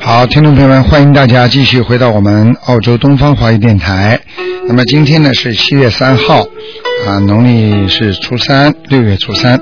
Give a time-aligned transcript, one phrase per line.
[0.00, 4.20] 好，听众朋友们，欢迎大家继续回到我们澳洲东方华语电台。
[4.68, 6.44] 那么今天呢是七月三号，
[7.06, 9.60] 啊，农历是初三，六月初三。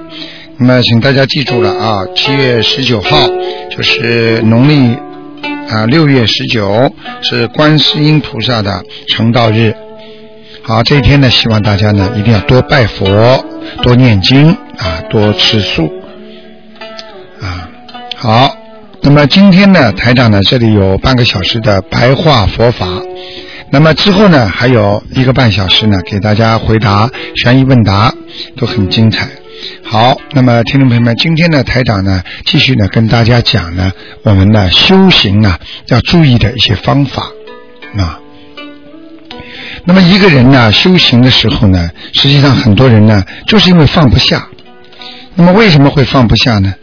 [0.58, 3.28] 那么请大家记住了啊，七月十九号
[3.70, 4.94] 就是农历
[5.70, 9.74] 啊六月十九是观世音菩萨的成道日。
[10.62, 13.42] 好，这一天呢，希望大家呢一定要多拜佛，
[13.82, 15.92] 多念经啊，多吃素
[17.40, 17.68] 啊。
[18.16, 18.56] 好，
[19.02, 22.86] 那么今天呢，台长呢这里有半个小时的白话佛法，
[23.70, 28.12] 那么之后呢还有一个半小时呢给大家回答悬疑问答，
[28.56, 29.28] 都很精彩。
[29.84, 37.22] 好，那么听众朋友们，今天呢台长呢继续呢跟大家讲呢我们的修行啊要注意的一些方法
[37.98, 38.18] 啊。
[39.84, 44.46] 那么一个人呢，修行的时候呢，实际上很多人呢，就是因为放不下。
[45.34, 46.74] 那么为什么会放不下呢？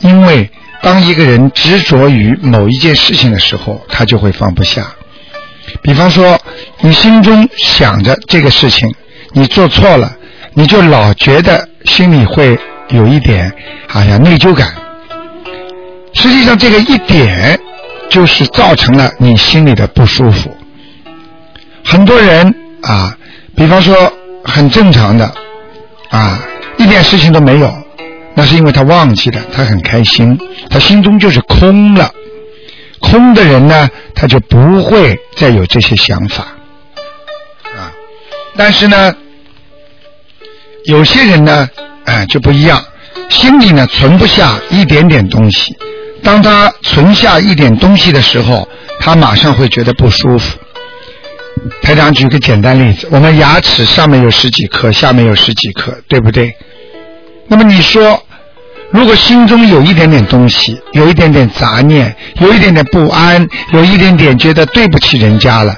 [0.00, 0.50] 因为
[0.82, 4.86] 当一个人执着于某一件事情的时候，他就会放不下。
[5.82, 6.38] 比方说，
[6.80, 8.94] 你心中想着这个事情，
[9.32, 10.14] 你做错了，
[10.52, 13.50] 你就老觉得心里会有一点，
[13.88, 14.74] 哎呀内疚感。
[16.12, 17.58] 实际上，这个一点
[18.10, 20.54] 就是造成了你心里的不舒服。
[21.82, 23.16] 很多人啊，
[23.56, 24.12] 比方说
[24.44, 25.32] 很正常的
[26.10, 26.38] 啊，
[26.76, 27.74] 一点事情都没有，
[28.36, 32.10] 那是因为他忘记了，他很开心，他心中就是空了。
[33.00, 36.44] 空的人呢，他就不会再有这些想法
[37.76, 37.92] 啊。
[38.56, 39.14] 但是呢，
[40.86, 41.68] 有些人呢，
[42.06, 42.82] 哎就不一样，
[43.28, 45.76] 心里呢存不下一点点东西，
[46.22, 48.66] 当他存下一点东西的时候，
[49.00, 50.58] 他马上会觉得不舒服。
[51.82, 56.56] 台长举个简单例子，我们牙齿上面有十几颗，下面有十几颗，对不对？
[57.48, 58.22] 那么你说，
[58.90, 65.76] 如果心中有一点点东西，有一点点杂念，有一点点不安，有一点点觉得对不起人家了，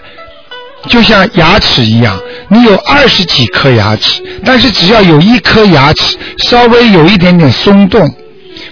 [0.89, 2.19] 就像牙齿一样，
[2.49, 8.09] 你有二十几颗牙齿，但是只要有一颗牙齿稍微有一点点松动，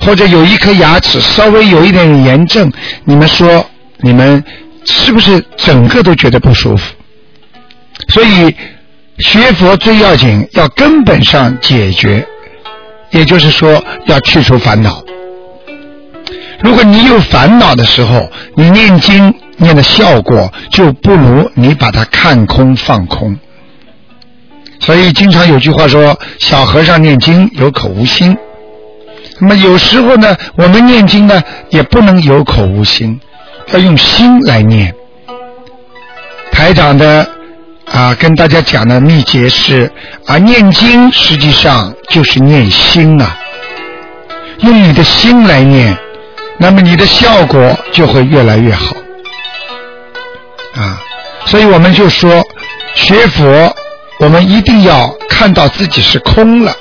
[0.00, 2.71] 或者有一颗牙齿稍微有一点点炎症，
[3.04, 3.65] 你们说
[4.00, 4.43] 你们
[4.84, 6.94] 是不是整个都觉得不舒服？
[8.09, 8.54] 所以
[9.19, 12.27] 学佛最要紧，要根本上解决，
[13.15, 15.03] 也就是说要去除烦恼。
[16.61, 23.39] 如果你有烦恼的时候，你念经念的效果就不如你把它看空放空。
[24.81, 28.37] 所以经常有句话说：“小和尚念经有口无心。”
[29.41, 33.21] 那么有时候呢，我们念经呢也不能有口无心，
[33.73, 34.93] 要用心来念。
[36.51, 37.27] 台长的。
[37.94, 39.88] 啊，跟大家讲的秘诀是
[40.27, 43.38] 啊，念经实际上就是念心啊，
[44.59, 45.97] 用你的心来念，
[46.59, 48.97] 那么你的效果就会越来越好
[50.75, 51.00] 啊。
[51.47, 52.43] 所以我们就说，
[52.97, 53.72] 学佛
[54.19, 56.75] 我们一定要看到自己是空了。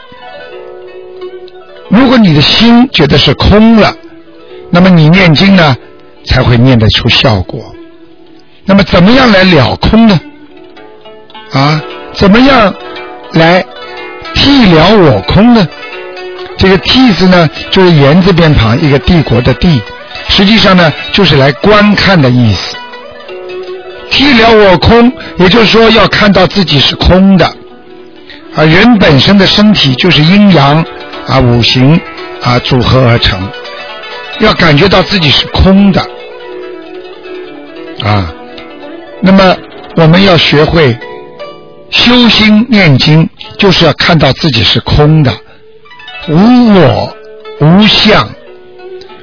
[1.90, 3.96] 如果你的心觉得是空了，
[4.72, 5.75] 那么你念经呢
[6.25, 7.62] 才会念得出效果。
[8.66, 10.19] 那么怎么样来了空呢？
[11.53, 11.81] 啊，
[12.14, 12.74] 怎么样
[13.34, 13.64] 来
[14.34, 15.68] 替了我空呢？
[16.58, 19.82] 这个替字呢，就是言字边旁一个帝国的帝，
[20.29, 22.76] 实际上呢，就是来观看的意思。
[24.09, 27.46] 替了我空，也就是说要看到自己是空的。
[28.55, 30.84] 啊，人本身的身体就是阴阳
[31.28, 32.00] 啊五行
[32.44, 33.40] 啊组合而成，
[34.40, 36.02] 要感觉到自己是空的。
[38.03, 38.32] 啊，
[39.22, 39.55] 那么
[39.97, 40.97] 我们要学会。
[41.93, 45.31] 修心念经就是要看到自己是空的，
[46.28, 47.16] 无我
[47.61, 48.28] 无相，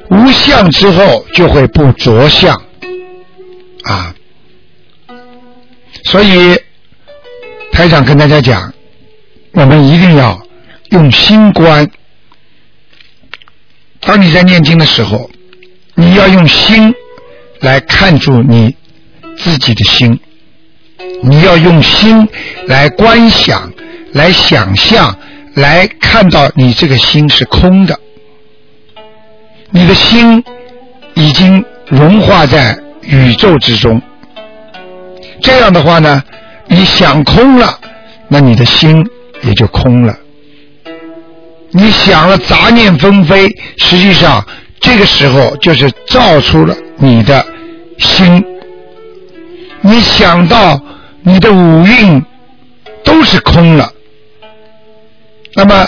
[0.09, 2.59] 无相之后就会不着相
[3.83, 4.15] 啊。
[6.05, 6.57] 所以
[7.73, 8.73] 台长跟大家讲，
[9.51, 10.41] 我们一定要
[10.91, 11.87] 用心观。
[13.99, 15.29] 当你在念经的时候，
[15.95, 16.95] 你要用心
[17.59, 18.75] 来看住你
[19.37, 20.19] 自己的心。
[21.23, 22.27] 你要用心
[22.67, 23.71] 来观想，
[24.13, 25.15] 来想象，
[25.55, 27.97] 来看到你这个心是空的，
[29.69, 30.43] 你的心
[31.13, 34.01] 已经融化在宇宙之中。
[35.41, 36.23] 这样的话呢，
[36.67, 37.79] 你想空了，
[38.27, 39.05] 那你的心
[39.41, 40.15] 也就空了。
[41.71, 43.47] 你想了杂念纷飞，
[43.77, 44.45] 实际上
[44.79, 47.45] 这个时候就是造出了你的
[47.97, 48.43] 心。
[49.79, 50.79] 你想到
[51.23, 52.23] 你的五蕴
[53.03, 53.91] 都是空了，
[55.55, 55.87] 那么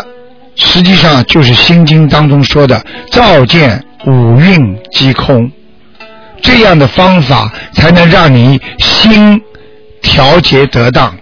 [0.56, 5.51] 实际上就是《心经》当中说的“照见五蕴即空”，
[6.41, 9.41] 这样的方法才能让你心
[10.01, 11.15] 调节得当。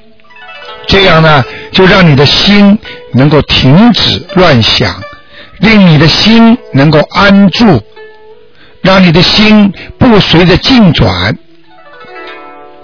[0.88, 2.78] 这样呢，就让你的心
[3.14, 4.94] 能够停止乱想，
[5.60, 7.82] 令你的心能够安住，
[8.82, 11.38] 让你的心不随着境转。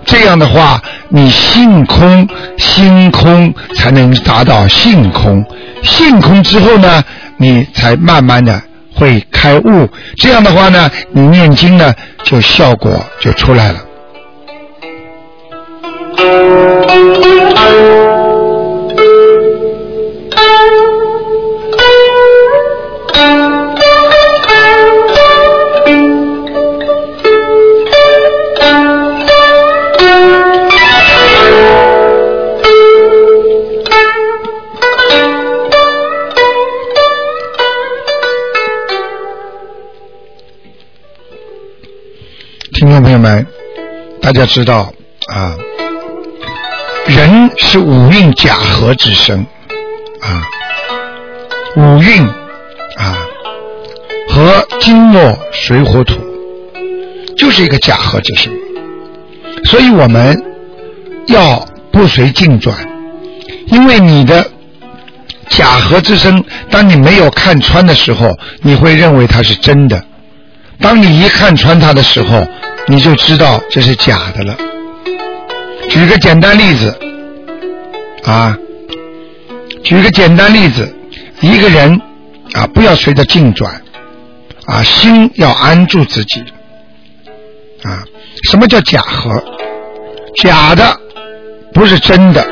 [0.07, 2.27] 这样的话，你性空
[2.57, 5.45] 心空，才能达到性空。
[5.83, 7.03] 性空之后呢，
[7.37, 8.59] 你才慢慢的
[8.95, 9.87] 会开悟。
[10.15, 11.93] 这样的话呢，你念经呢，
[12.23, 13.79] 就效果就出来了。
[44.27, 44.91] 大家知道
[45.33, 45.55] 啊，
[47.05, 49.39] 人是五蕴假合之身
[50.19, 50.43] 啊，
[51.77, 52.27] 五蕴
[52.97, 53.17] 啊
[54.27, 56.15] 和金木水火土
[57.37, 58.51] 就是一个假合之身，
[59.63, 60.37] 所以我们
[61.27, 62.75] 要不随境转，
[63.67, 64.45] 因为你的
[65.47, 69.97] 假合之身，当你没有看穿的时候，你会认为它是真的；
[70.81, 72.45] 当你一看穿它的时候，
[72.89, 74.55] 你就知道这是假的了。
[75.89, 76.97] 举个简单例子，
[78.23, 78.57] 啊，
[79.83, 80.95] 举个简单例子，
[81.41, 82.01] 一个人
[82.53, 83.81] 啊，不要随着境转，
[84.65, 86.41] 啊，心要安住自己，
[87.83, 88.03] 啊，
[88.49, 89.43] 什么叫假和？
[90.35, 90.97] 假的
[91.73, 92.45] 不是真的。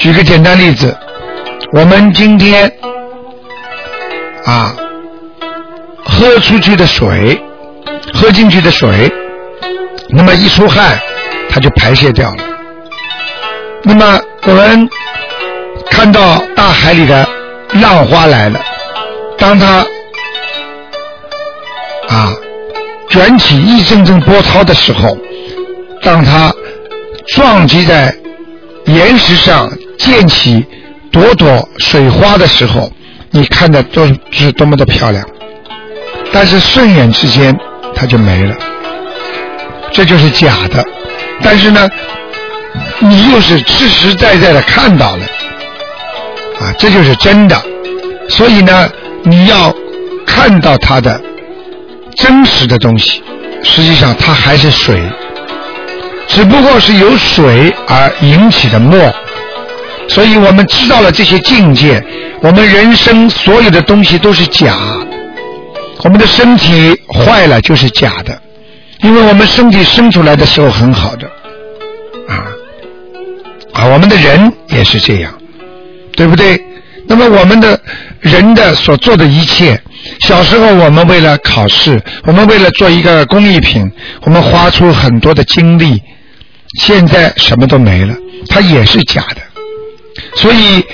[0.00, 0.94] 举个简单例子，
[1.72, 2.70] 我们今天
[4.44, 4.76] 啊，
[6.04, 7.42] 喝出去的水。
[8.20, 9.08] 喝进去的水，
[10.10, 10.98] 那么一出汗，
[11.48, 12.42] 它就排泄掉了。
[13.84, 14.88] 那么我们
[15.88, 17.24] 看到大海里的
[17.74, 18.60] 浪花来了，
[19.38, 19.86] 当它
[22.08, 22.34] 啊
[23.08, 25.16] 卷起一阵阵波涛的时候，
[26.02, 26.52] 当它
[27.28, 28.12] 撞击在
[28.86, 30.66] 岩石上溅起
[31.12, 32.90] 朵朵水花的时候，
[33.30, 35.24] 你看的都是多么的漂亮。
[36.32, 37.56] 但是瞬眼之间。
[37.98, 38.54] 它就没了，
[39.90, 40.84] 这就是假的。
[41.42, 41.88] 但是呢，
[43.00, 45.24] 你又是实实在在的看到了，
[46.60, 47.60] 啊，这就是真的。
[48.28, 48.88] 所以呢，
[49.24, 49.74] 你要
[50.24, 51.20] 看到它的
[52.14, 53.20] 真实的东西，
[53.64, 55.02] 实际上它还是水，
[56.28, 59.12] 只不过是由水而引起的墨。
[60.08, 62.02] 所以我们知道了这些境界，
[62.42, 64.74] 我们人生所有的东西都是假。
[66.04, 68.40] 我们的身体坏了就是假的，
[69.02, 71.26] 因为我们身体生出来的时候很好的，
[72.28, 72.46] 啊
[73.72, 75.32] 啊，我们的人也是这样，
[76.12, 76.60] 对不对？
[77.06, 77.80] 那么我们的
[78.20, 79.80] 人的所做的一切，
[80.20, 83.90] 小时候我们为了考试，我们为了做一个工艺品，
[84.22, 86.02] 我们花出很多的精力，
[86.80, 88.14] 现在什么都没了，
[88.48, 89.40] 它也是假的。
[90.36, 90.84] 所以，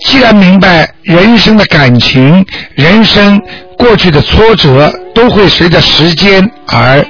[0.00, 3.40] 既然明白人生的感情，人生。
[3.78, 7.06] 过去的挫折都会随着时间而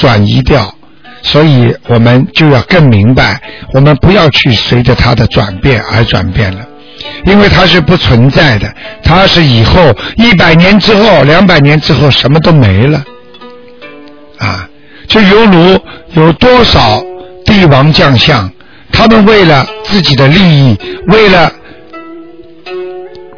[0.00, 0.74] 转移掉，
[1.22, 3.40] 所以我们就要更明白，
[3.72, 6.66] 我们不要去随着它的转变而转变了，
[7.24, 8.68] 因为它是不存在的，
[9.04, 13.04] 它是以后一百年之后、两百年之后什么都没了，
[14.38, 14.68] 啊，
[15.06, 15.80] 就犹如
[16.14, 17.00] 有多少
[17.44, 18.50] 帝王将相，
[18.90, 20.76] 他们为了自己的利益，
[21.06, 21.52] 为了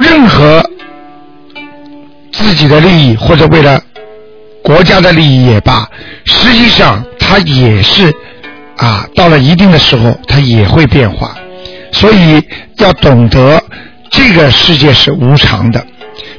[0.00, 0.62] 任何。
[2.32, 3.80] 自己的利益或者为了
[4.62, 5.86] 国家的利益也罢，
[6.24, 8.12] 实际上它也是
[8.76, 11.36] 啊，到了一定的时候，它也会变化。
[11.92, 12.42] 所以
[12.78, 13.62] 要懂得
[14.10, 15.84] 这个世界是无常的。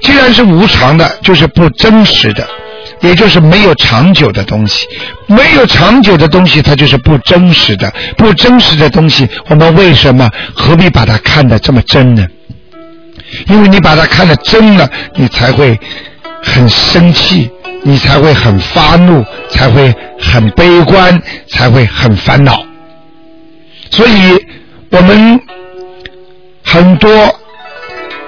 [0.02, 2.48] 既然是无常的，就是不真实的，
[3.02, 4.88] 也就是没有长久的东西。
[5.28, 7.92] 没有长久的东西，它就是不真实的。
[8.18, 12.26] 不真实的东西，我们为什么何必把它看得这么真呢？
[13.48, 15.80] 因为你把它看得真了，你才会
[16.44, 17.50] 很生气，
[17.84, 22.64] 你才会很发怒，才会很悲观，才会很烦恼。
[23.90, 24.38] 所以，
[24.90, 25.40] 我们
[26.64, 27.10] 很多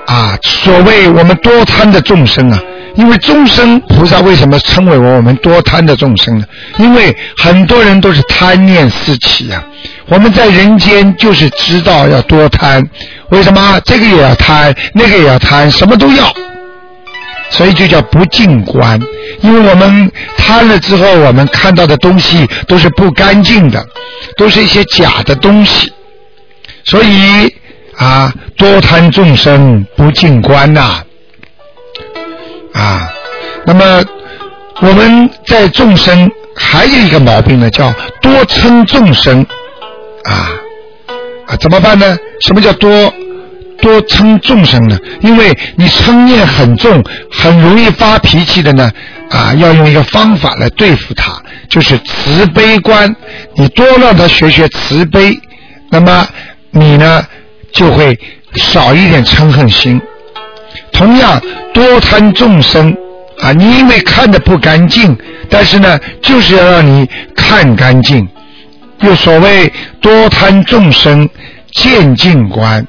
[0.05, 2.59] 啊，所谓我们多贪的众生啊，
[2.95, 6.45] 因为众生菩萨为什么称为我们多贪的众生呢？
[6.77, 9.63] 因为很多人都是贪念四起呀。
[10.07, 12.83] 我们在人间就是知道要多贪，
[13.29, 16.31] 为什么这个也要贪，那个也要贪，什么都要，
[17.49, 18.99] 所以就叫不净观。
[19.41, 23.83] 因为我们贪了之后，我们看到的东西都是不干净的，
[24.37, 25.91] 都是一些假的东西，
[26.83, 27.53] 所以
[27.97, 31.01] 啊，多贪众生不净观呐，
[32.73, 33.09] 啊，
[33.65, 34.03] 那么
[34.81, 37.91] 我们在众生还有一个毛病呢，叫
[38.21, 39.45] 多称众生。
[40.23, 40.51] 啊
[41.47, 42.17] 啊，怎么办呢？
[42.41, 43.13] 什么叫多
[43.81, 44.97] 多称众生呢？
[45.21, 48.91] 因为你嗔念很重，很容易发脾气的呢。
[49.29, 53.13] 啊，要用一个方法来对付他，就是慈悲观。
[53.55, 55.35] 你多让他学学慈悲，
[55.89, 56.27] 那么
[56.69, 57.25] 你呢
[57.71, 58.17] 就会
[58.55, 59.99] 少一点嗔恨心。
[60.91, 61.41] 同样，
[61.73, 62.95] 多贪众生
[63.39, 65.17] 啊，你因为看的不干净，
[65.49, 68.27] 但是呢，就是要让你看干净。
[69.03, 71.29] 又所谓多贪众生
[71.71, 72.87] 见净观，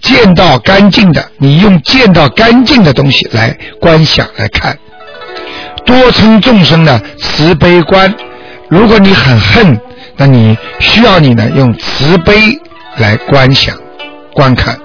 [0.00, 4.76] 见到干净的，你用见到干净的东西来观想来看。
[5.84, 8.14] 多称众生的慈悲观，
[8.68, 9.78] 如果你很恨，
[10.16, 12.34] 那你需要你呢用慈悲
[12.96, 13.76] 来观想、
[14.32, 14.78] 观看。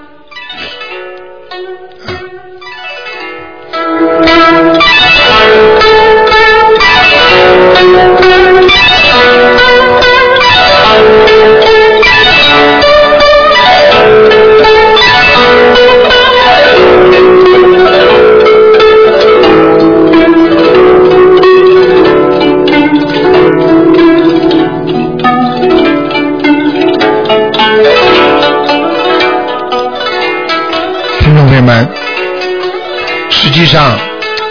[33.28, 33.98] 实际上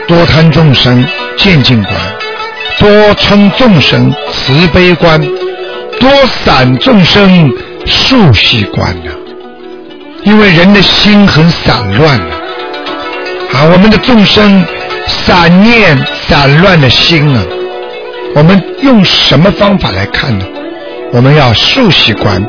[0.07, 1.05] 多贪众生
[1.37, 1.93] 见净观，
[2.79, 5.21] 多称众生慈悲观，
[5.99, 6.09] 多
[6.43, 7.51] 散众生
[7.85, 9.11] 数息观呢。
[10.23, 12.35] 因为人的心很散乱的，
[13.53, 14.65] 啊，我们的众生
[15.07, 15.97] 散念
[16.27, 17.43] 散乱的心啊，
[18.35, 20.45] 我们用什么方法来看呢？
[21.11, 22.45] 我们要数息观，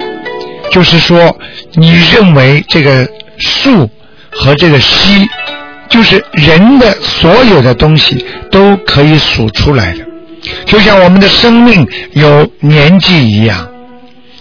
[0.71, 1.37] 就是说，
[1.75, 3.89] 你认为这个数。
[4.39, 5.27] 和这个息，
[5.89, 10.06] 就是人的所有的东西都可以数出来的，
[10.67, 13.69] 就像我们的生命有年纪一样，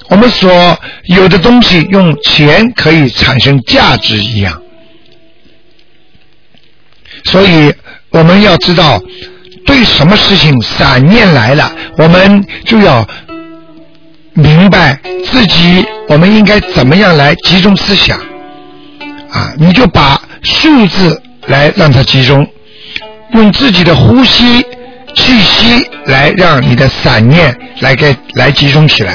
[0.10, 0.52] 我们所
[1.06, 4.62] 有的东西用钱可以产生价值一样。
[7.26, 7.74] 所以
[8.10, 9.02] 我们要知道，
[9.66, 13.08] 对什么事情散念来了，我们就要
[14.34, 18.20] 明白自己我们应该怎么样来集中思想。
[19.32, 22.48] 啊，你就把数字来让它集中，
[23.34, 24.64] 用自己的呼吸、
[25.16, 29.14] 气息来让你的散念来给来集中起来，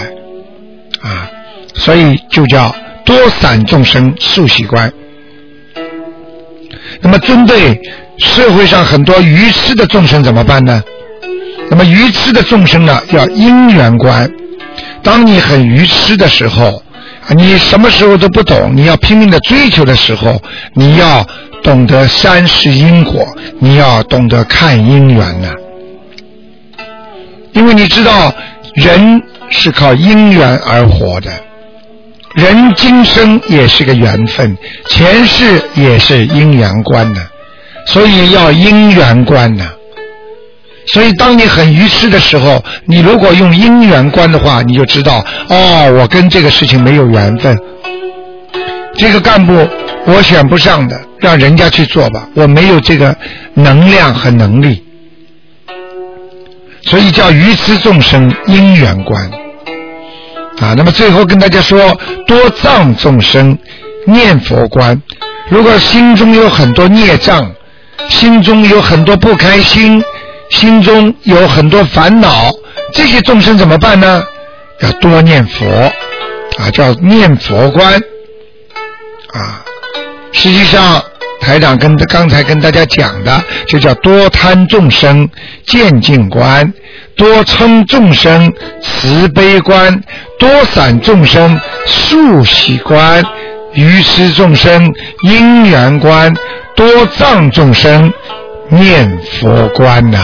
[1.03, 1.29] 啊，
[1.75, 4.93] 所以就叫多散众生速息观。
[7.01, 7.81] 那么针对
[8.19, 10.83] 社会上很多愚痴的众生怎么办呢？
[11.71, 14.31] 那么愚痴的众生呢，要因缘观。
[15.03, 16.83] 当你很愚痴的时候。
[17.33, 20.43] 你什么时候都不懂，你要拼命的追求的时候，
[20.75, 21.25] 你要
[21.63, 23.25] 懂得三世因果，
[23.61, 25.49] 你要懂得看因缘呢。
[27.53, 28.33] 因为你知道，
[28.75, 31.31] 人是靠因缘而活的，
[32.35, 37.21] 人今生也是个缘分，前世也是因缘观呢，
[37.87, 39.69] 所以要因缘观呢。
[40.87, 47.57] 所以，当你很愚痴的时候，你如果用因缘观的话，你就知道，哦，我跟这个事情没有缘分。
[48.97, 49.69] 这个干部
[50.07, 53.15] 我选不上的，让人家去做吧，我没有这个
[53.55, 54.83] 能量和能力。
[56.91, 59.31] 所以叫愚痴众生因缘观。
[60.61, 63.57] 啊，那么最后跟大家说，多障众生
[64.07, 65.01] 念佛观。
[65.49, 67.51] 如果心中有很多孽障，
[68.09, 70.05] 心中有很多不开心。
[70.51, 72.51] 心中有很多烦恼，
[72.93, 74.25] 这些众生怎么办呢？
[74.81, 75.65] 要多念佛，
[76.59, 77.95] 啊，叫念佛观，
[79.33, 79.63] 啊，
[80.33, 81.01] 实际上
[81.41, 85.29] 台长跟刚才跟大家讲的，就叫多贪众生
[85.67, 86.73] 见境观，
[87.17, 90.01] 多称众生慈悲观，
[90.39, 93.25] 多散众生速喜观，
[93.75, 94.93] 愚痴众生
[95.23, 96.33] 因缘观，
[96.77, 98.13] 多藏众生。
[98.73, 100.19] 念佛观呐、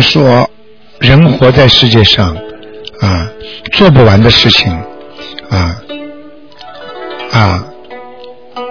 [0.00, 0.48] 说
[0.98, 2.36] 人活在世界上
[3.00, 3.28] 啊，
[3.72, 4.72] 做不完的事情
[5.50, 5.76] 啊
[7.32, 7.64] 啊，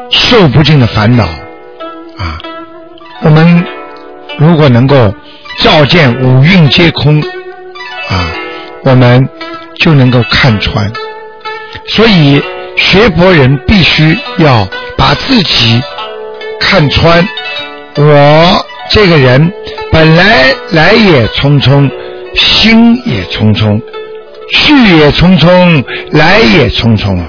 [0.10, 2.40] 受不尽的烦恼啊。
[3.22, 3.66] 我们
[4.38, 5.14] 如果能够
[5.60, 8.32] 照见五蕴皆空啊，
[8.84, 9.28] 我们
[9.80, 10.92] 就能够看穿。
[11.88, 12.42] 所以
[12.78, 14.68] 学佛人必须要
[14.98, 15.82] 把自己
[16.60, 17.28] 看穿。
[17.96, 19.52] 我这个人
[20.00, 21.92] 本来来也匆匆，
[22.34, 23.78] 心也匆匆，
[24.50, 27.22] 去也匆匆，来也匆匆。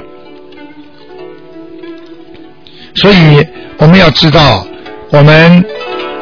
[2.94, 3.44] 所以
[3.76, 4.64] 我们要知道，
[5.10, 5.64] 我们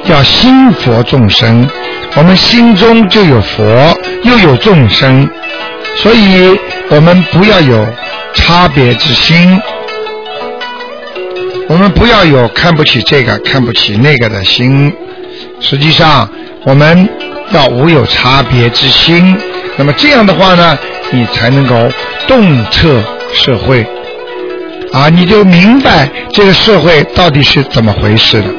[0.06, 1.68] 要心佛众生，
[2.14, 5.28] 我们心中就有佛，又有众生，
[5.96, 7.86] 所以我们不要有
[8.32, 9.60] 差别之心。
[11.68, 14.90] 我们不要有看不起这个、看不起那个的心。
[15.60, 16.28] 实际上，
[16.64, 17.08] 我们
[17.52, 19.36] 要无有差别之心。
[19.76, 20.78] 那么这样的话呢，
[21.10, 21.74] 你才能够
[22.26, 23.86] 洞彻社会
[24.92, 28.50] 啊，你就明白这个社会到底是怎么回事了。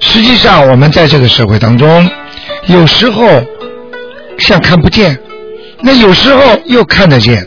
[0.00, 2.08] 实际上，我们在这个社会当中，
[2.66, 3.42] 有时候
[4.38, 5.18] 像看不见，
[5.80, 7.44] 那有时候又看得见。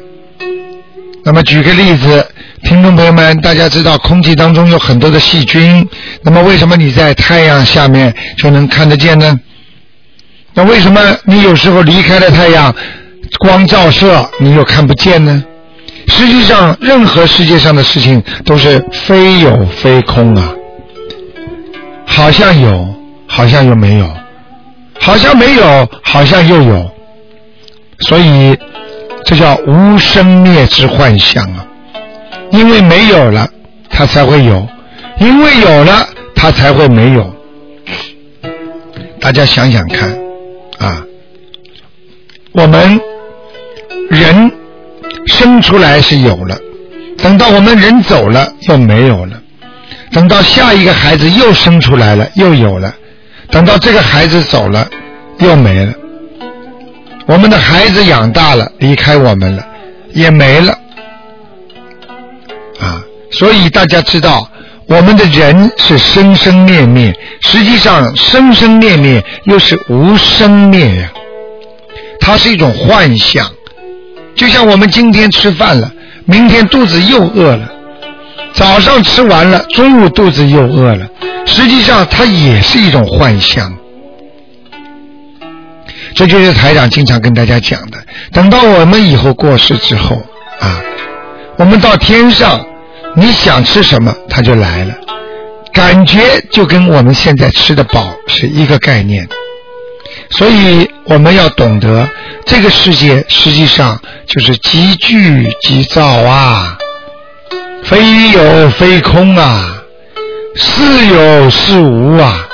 [1.23, 2.25] 那么举个例子，
[2.63, 5.87] 听众朋友们，大家知道空气当中有很多的细菌，
[6.23, 9.39] 那么为什么你在太阳下面就能看得见呢？
[10.53, 12.73] 那为什么你有时候离开了太阳，
[13.39, 15.43] 光照射你又看不见呢？
[16.07, 20.51] 实际上，任何世界上的事情都是非有非空啊，
[22.05, 22.87] 好像有，
[23.27, 24.11] 好像又没有，
[24.99, 26.91] 好像没有，好像又有，
[27.99, 28.57] 所以。
[29.25, 31.66] 这叫无生灭之幻象啊！
[32.51, 33.49] 因为没有了，
[33.89, 34.65] 它才会有；
[35.19, 37.35] 因为有了，它才会没有。
[39.19, 40.09] 大家想想看
[40.77, 41.03] 啊，
[42.53, 42.99] 我们
[44.09, 44.51] 人
[45.25, 46.57] 生出来是有了，
[47.17, 49.41] 等到我们人走了又没有了，
[50.11, 52.93] 等到下一个孩子又生出来了又有了，
[53.51, 54.87] 等到这个孩子走了
[55.39, 55.93] 又没了。
[57.25, 59.67] 我们的孩子养大了，离开我们了，
[60.13, 60.77] 也没了，
[62.79, 63.01] 啊！
[63.31, 64.49] 所以大家知道，
[64.87, 71.11] 我们的人是生生灭灭，实际上生生灭灭又是无生灭呀，
[72.19, 73.45] 它是一种幻象。
[74.35, 75.91] 就像我们今天吃饭了，
[76.25, 77.69] 明天肚子又饿了，
[78.53, 81.07] 早上吃完了，中午肚子又饿了，
[81.45, 83.75] 实际上它也是一种幻象。
[86.15, 87.97] 这就是台长经常跟大家讲的。
[88.31, 90.15] 等到我们以后过世之后
[90.59, 90.81] 啊，
[91.57, 92.63] 我们到天上，
[93.15, 94.93] 你想吃什么，它就来了，
[95.73, 96.19] 感觉
[96.51, 99.27] 就跟我们现在吃的饱是一个概念。
[100.29, 102.07] 所以我们要懂得，
[102.45, 106.77] 这个世界实际上就是即聚即造啊，
[107.83, 109.81] 非有非空啊，
[110.55, 112.47] 似有似无啊。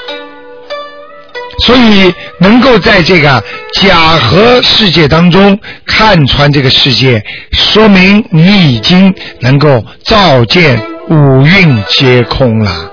[1.65, 2.13] 所以，
[2.43, 3.41] 能够在这个
[3.81, 10.77] 假和世界当中看穿这个世界，说明你已经能够照见
[11.09, 12.91] 五蕴皆空了。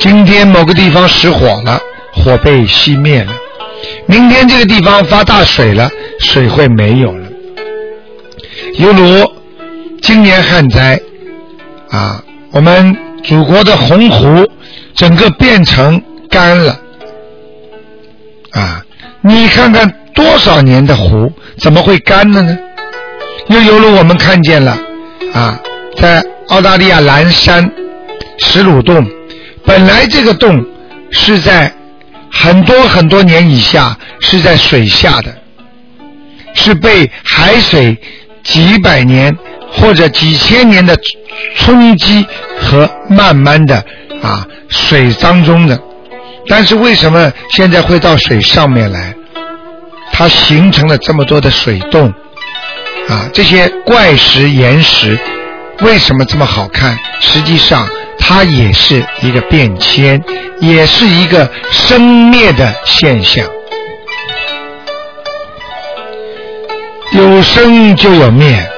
[0.00, 1.78] 今天某个地方失火了，
[2.14, 3.32] 火被熄灭了；
[4.06, 7.28] 明天这个地方发大水了，水会没有了。
[8.76, 9.30] 犹如
[10.00, 10.98] 今年旱灾
[11.90, 14.50] 啊，我们祖国的洪湖
[14.94, 16.02] 整个变成。
[16.30, 16.78] 干了，
[18.52, 18.84] 啊！
[19.22, 22.58] 你看看多少年的湖怎么会干了呢？
[23.48, 24.78] 又犹如我们看见了，
[25.34, 25.60] 啊，
[25.96, 27.70] 在澳大利亚蓝山
[28.38, 29.06] 石鲁洞，
[29.64, 30.64] 本来这个洞
[31.10, 31.70] 是在
[32.30, 35.36] 很多很多年以下是在水下的，
[36.54, 37.98] 是被海水
[38.42, 39.36] 几百年
[39.70, 40.96] 或者几千年的
[41.56, 42.24] 冲击
[42.58, 43.84] 和慢慢的
[44.22, 45.78] 啊水当中的。
[46.50, 49.14] 但是为什么现在会到水上面来？
[50.12, 52.12] 它形成了这么多的水洞，
[53.08, 55.16] 啊，这些怪石岩石
[55.80, 56.98] 为什么这么好看？
[57.20, 60.22] 实际上，它也是一个变迁，
[60.58, 63.46] 也是一个生灭的现象。
[67.12, 68.68] 有生就有灭，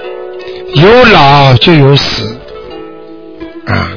[0.75, 2.39] 有老就有死，
[3.67, 3.91] 啊！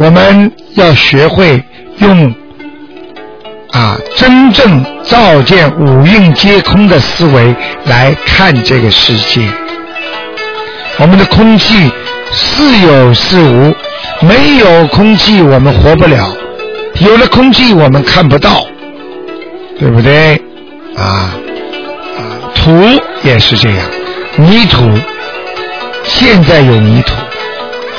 [0.00, 1.62] 我们要学会
[1.98, 2.34] 用
[3.70, 9.46] 啊真正照见五蕴皆空的思维来看这个世界。
[10.96, 11.92] 我们的空气
[12.32, 13.74] 似有似无，
[14.26, 16.34] 没有空气我们活不了，
[17.00, 18.66] 有了空气我们看不到，
[19.78, 20.36] 对不对？
[20.96, 21.36] 啊
[22.16, 22.20] 啊，
[22.54, 22.72] 土
[23.22, 23.86] 也是这样，
[24.36, 24.82] 泥土
[26.04, 27.12] 现在有泥土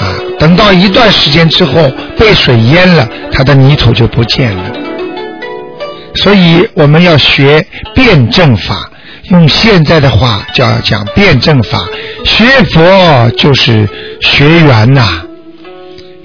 [0.01, 4.63] 啊，等到一段时间之后被水淹了，它的泥土就不见了。
[6.15, 8.87] 所以我们要学辩证法。
[9.25, 11.79] 用现在的话叫讲辩证法，
[12.25, 13.87] 学佛就是
[14.19, 15.21] 学缘呐，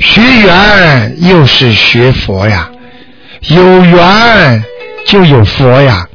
[0.00, 2.68] 学缘又是学佛呀，
[3.42, 4.64] 有缘
[5.06, 6.08] 就有佛呀，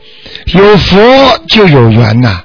[0.48, 1.00] 有佛
[1.48, 2.42] 就有缘呐，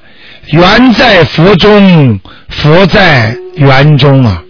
[0.51, 4.41] 缘在佛中，佛在缘中啊！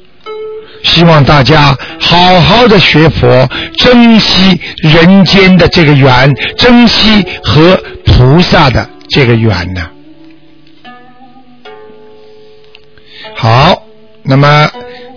[0.86, 3.46] 希望大家好好的学佛，
[3.76, 8.88] 珍惜人间的这个缘，珍惜和菩萨的。
[9.08, 9.88] 这个缘呢？
[13.36, 13.82] 好，
[14.22, 14.68] 那么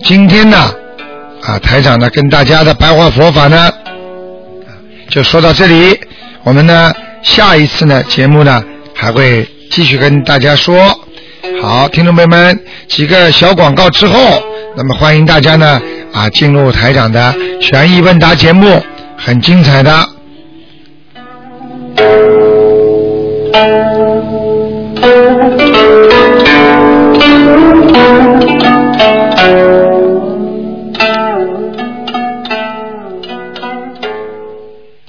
[0.04, 0.56] 今天呢，
[1.42, 3.72] 啊，台长呢跟大家的白话佛法呢，
[5.08, 5.98] 就说到这里。
[6.42, 8.62] 我们呢，下一次呢节目呢
[8.94, 11.00] 还会继续跟大家说。
[11.62, 14.42] 好，听众朋友们，几个小广告之后，
[14.76, 15.80] 那么欢迎大家呢
[16.12, 18.82] 啊进入台长的悬疑问答节目，
[19.16, 20.19] 很精彩的。